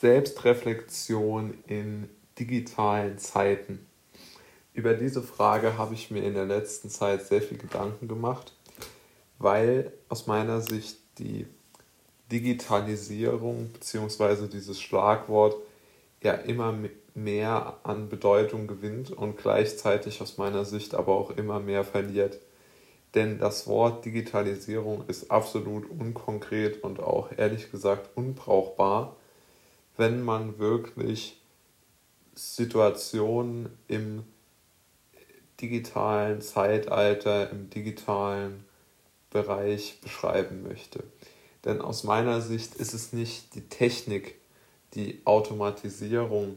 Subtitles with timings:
[0.00, 2.08] Selbstreflexion in
[2.38, 3.86] digitalen Zeiten.
[4.72, 8.52] Über diese Frage habe ich mir in der letzten Zeit sehr viel Gedanken gemacht,
[9.38, 11.46] weil aus meiner Sicht die
[12.32, 14.48] Digitalisierung bzw.
[14.48, 15.56] dieses Schlagwort
[16.22, 16.74] ja immer
[17.14, 22.40] mehr an Bedeutung gewinnt und gleichzeitig aus meiner Sicht aber auch immer mehr verliert.
[23.14, 29.16] Denn das Wort Digitalisierung ist absolut unkonkret und auch ehrlich gesagt unbrauchbar,
[29.96, 31.40] wenn man wirklich
[32.34, 34.24] Situationen im
[35.60, 38.64] digitalen Zeitalter, im digitalen
[39.30, 41.04] Bereich beschreiben möchte.
[41.64, 44.36] Denn aus meiner Sicht ist es nicht die Technik,
[44.94, 46.56] die Automatisierung,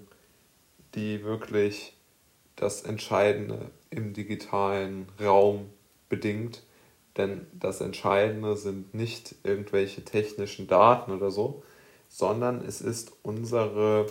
[0.95, 1.93] die wirklich
[2.55, 5.69] das Entscheidende im digitalen Raum
[6.09, 6.63] bedingt.
[7.15, 11.63] Denn das Entscheidende sind nicht irgendwelche technischen Daten oder so,
[12.07, 14.07] sondern es ist unsere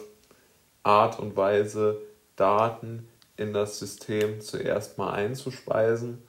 [0.83, 2.01] Art und Weise,
[2.37, 6.23] Daten in das System zuerst mal einzuspeisen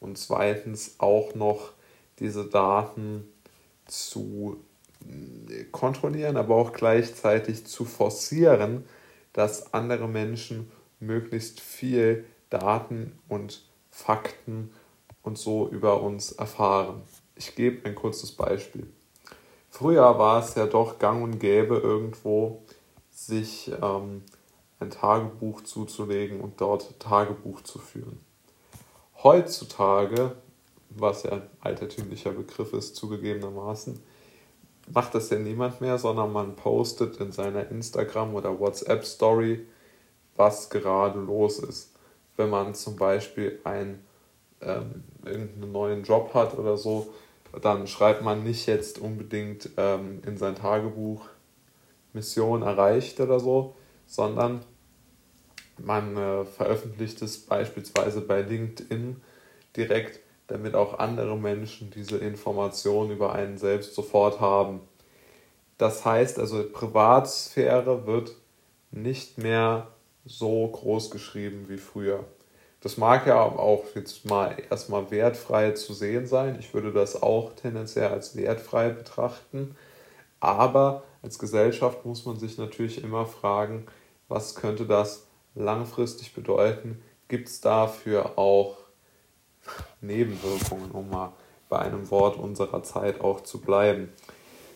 [0.00, 1.72] und zweitens auch noch
[2.18, 3.28] diese Daten
[3.86, 4.62] zu
[5.06, 8.84] äh, kontrollieren, aber auch gleichzeitig zu forcieren,
[9.32, 14.72] dass andere Menschen möglichst viel Daten und Fakten
[15.22, 17.02] und so über uns erfahren.
[17.34, 18.86] Ich gebe ein kurzes Beispiel.
[19.70, 22.62] Früher war es ja doch gang und gäbe, irgendwo
[23.10, 24.22] sich ähm,
[24.80, 28.20] ein Tagebuch zuzulegen und dort Tagebuch zu führen.
[29.22, 30.32] Heutzutage,
[30.90, 34.02] was ja ein altertümlicher Begriff ist, zugegebenermaßen,
[34.92, 39.66] macht das ja niemand mehr, sondern man postet in seiner Instagram- oder WhatsApp-Story,
[40.36, 41.92] was gerade los ist.
[42.36, 44.04] Wenn man zum Beispiel ein
[44.60, 47.12] ähm, irgendeinen neuen Job hat oder so,
[47.60, 51.26] dann schreibt man nicht jetzt unbedingt ähm, in sein Tagebuch
[52.12, 53.74] Mission erreicht oder so,
[54.06, 54.64] sondern
[55.78, 59.20] man äh, veröffentlicht es beispielsweise bei LinkedIn
[59.76, 64.80] direkt, damit auch andere Menschen diese Information über einen selbst sofort haben.
[65.78, 68.34] Das heißt also, Privatsphäre wird
[68.90, 69.88] nicht mehr
[70.24, 72.24] so groß geschrieben wie früher.
[72.80, 76.56] Das mag ja auch jetzt mal erstmal wertfrei zu sehen sein.
[76.58, 79.76] Ich würde das auch tendenziell als wertfrei betrachten.
[80.40, 83.86] Aber als Gesellschaft muss man sich natürlich immer fragen,
[84.28, 87.02] was könnte das langfristig bedeuten?
[87.28, 88.78] Gibt es dafür auch
[90.00, 91.32] Nebenwirkungen, um mal
[91.68, 94.10] bei einem Wort unserer Zeit auch zu bleiben?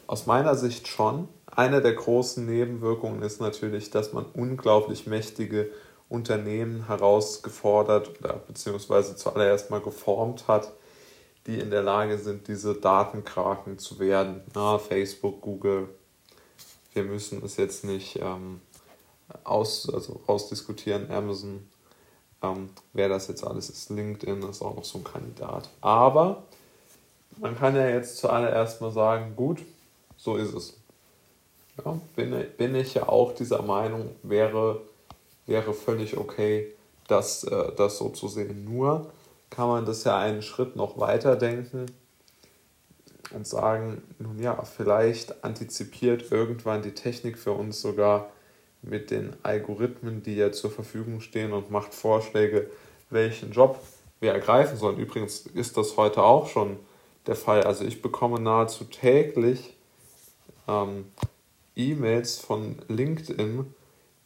[0.07, 1.29] Aus meiner Sicht schon.
[1.47, 5.71] Eine der großen Nebenwirkungen ist natürlich, dass man unglaublich mächtige
[6.09, 10.73] Unternehmen herausgefordert oder beziehungsweise zuallererst mal geformt hat,
[11.47, 14.43] die in der Lage sind, diese Datenkraken zu werden.
[14.55, 15.89] Na, Facebook, Google.
[16.93, 18.61] Wir müssen es jetzt nicht ähm,
[19.43, 21.11] aus, also ausdiskutieren.
[21.11, 21.69] Amazon,
[22.43, 25.69] ähm, wer das jetzt alles ist, LinkedIn ist auch noch so ein Kandidat.
[25.81, 26.45] Aber
[27.39, 29.61] man kann ja jetzt zuallererst mal sagen, gut,
[30.17, 30.75] so ist es.
[31.85, 34.81] Ja, bin, bin ich ja auch dieser Meinung, wäre
[35.47, 36.73] wäre völlig okay,
[37.09, 38.65] das, äh, das so zu sehen.
[38.65, 39.11] Nur
[39.51, 41.87] kann man das ja einen Schritt noch weiter denken
[43.33, 48.31] und sagen, nun ja, vielleicht antizipiert irgendwann die Technik für uns sogar
[48.83, 52.71] mit den Algorithmen, die ja zur Verfügung stehen und macht Vorschläge,
[53.11, 53.81] welchen Job
[54.21, 54.99] wir ergreifen sollen.
[54.99, 56.79] Übrigens ist das heute auch schon
[57.27, 57.63] der Fall.
[57.63, 59.75] Also ich bekomme nahezu täglich
[60.69, 61.07] ähm,
[61.77, 63.75] E-Mails von LinkedIn,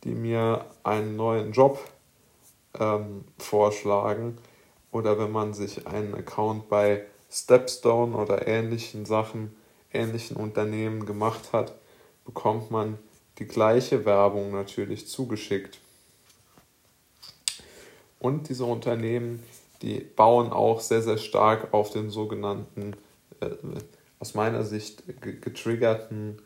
[0.05, 1.79] die mir einen neuen Job
[2.79, 4.39] ähm, vorschlagen
[4.91, 9.55] oder wenn man sich einen Account bei Stepstone oder ähnlichen Sachen,
[9.93, 11.75] ähnlichen Unternehmen gemacht hat,
[12.25, 12.99] bekommt man
[13.39, 15.79] die gleiche Werbung natürlich zugeschickt.
[18.19, 19.43] Und diese Unternehmen,
[19.83, 22.95] die bauen auch sehr, sehr stark auf den sogenannten,
[23.41, 23.51] äh,
[24.19, 26.43] aus meiner Sicht getriggerten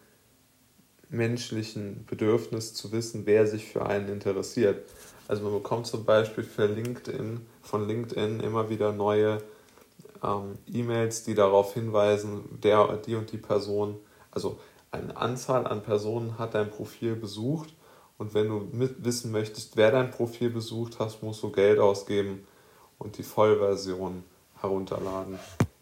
[1.13, 4.85] menschlichen Bedürfnis zu wissen, wer sich für einen interessiert.
[5.29, 9.39] Also man bekommt zum Beispiel für LinkedIn, von LinkedIn immer wieder neue
[10.23, 13.99] ähm, E-Mails, die darauf hinweisen, der, die und die Person,
[14.31, 14.59] also
[14.91, 17.75] eine Anzahl an Personen hat dein Profil besucht
[18.19, 18.69] und wenn du
[18.99, 22.47] wissen möchtest, wer dein Profil besucht hast, musst du Geld ausgeben
[22.99, 24.23] und die Vollversion
[24.61, 25.39] herunterladen.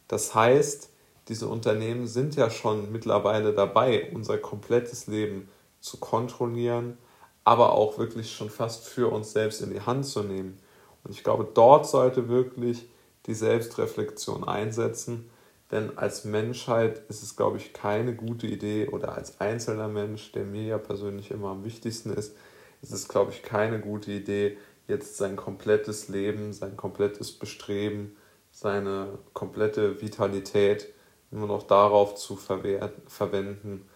[0.09, 0.91] Das heißt,
[1.31, 5.49] diese Unternehmen sind ja schon mittlerweile dabei, unser komplettes Leben
[5.81, 6.99] zu kontrollieren,
[7.45, 10.59] aber auch wirklich schon fast für uns selbst in die Hand zu nehmen.
[11.05, 12.91] Und ich glaube, dort sollte wirklich
[13.27, 15.31] die Selbstreflexion einsetzen,
[15.71, 20.45] Denn als Menschheit ist es, glaube ich, keine gute Idee oder als einzelner Mensch, der
[20.45, 22.37] mir ja persönlich immer am wichtigsten ist,
[22.83, 28.17] ist es, glaube ich, keine gute Idee, jetzt sein komplettes Leben, sein komplettes Bestreben,
[28.51, 30.89] seine komplette Vitalität
[31.31, 33.89] nur noch darauf zu verwenden,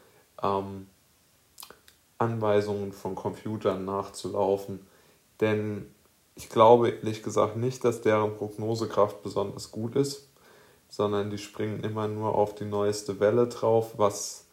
[0.42, 0.86] ähm,
[2.19, 4.86] Anweisungen von Computern nachzulaufen.
[5.40, 5.92] Denn
[6.36, 10.28] ich glaube ehrlich gesagt nicht, dass deren Prognosekraft besonders gut ist,
[10.88, 14.46] sondern die springen immer nur auf die neueste Welle drauf, was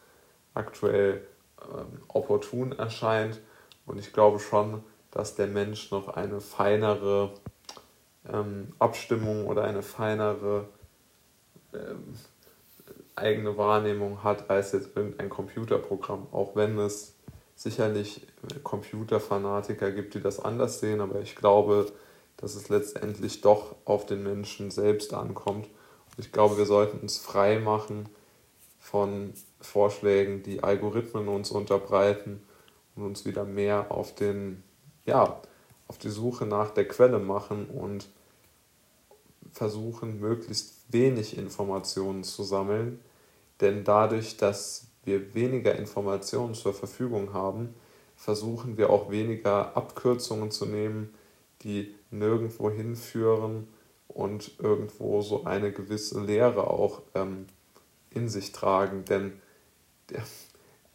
[0.54, 1.28] aktuell
[1.62, 3.40] ähm, opportun erscheint.
[3.86, 7.34] Und ich glaube schon, dass der Mensch noch eine feinere
[8.32, 10.68] ähm, Abstimmung oder eine feinere
[11.74, 12.16] ähm,
[13.22, 17.16] eigene Wahrnehmung hat als jetzt irgendein Computerprogramm, auch wenn es
[17.56, 18.28] sicherlich
[18.64, 21.92] Computerfanatiker gibt, die das anders sehen, aber ich glaube,
[22.38, 25.68] dass es letztendlich doch auf den Menschen selbst ankommt.
[25.68, 28.10] Und ich glaube, wir sollten uns frei machen
[28.80, 32.42] von Vorschlägen, die Algorithmen uns unterbreiten
[32.96, 34.64] und uns wieder mehr auf den,
[35.06, 35.40] ja,
[35.88, 38.10] auf die Suche nach der Quelle machen und
[39.52, 43.00] versuchen, möglichst wenig Informationen zu sammeln.
[43.62, 47.74] Denn dadurch, dass wir weniger Informationen zur Verfügung haben,
[48.16, 51.14] versuchen wir auch weniger Abkürzungen zu nehmen,
[51.64, 53.68] die nirgendwo hinführen
[54.08, 57.48] und irgendwo so eine gewisse Lehre auch ähm,
[58.10, 59.06] in sich tragen.
[59.06, 59.34] Denn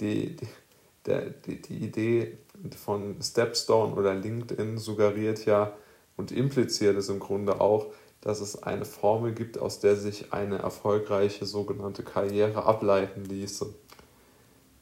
[0.00, 2.38] die, die, die, die Idee
[2.76, 5.72] von Stepstone oder LinkedIn suggeriert ja
[6.16, 7.86] und impliziert es im Grunde auch,
[8.26, 13.72] dass es eine Formel gibt, aus der sich eine erfolgreiche sogenannte Karriere ableiten ließe.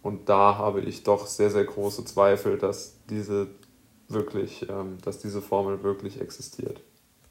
[0.01, 3.49] Und da habe ich doch sehr, sehr große Zweifel, dass diese
[4.09, 6.81] wirklich, ähm, dass diese Formel wirklich existiert.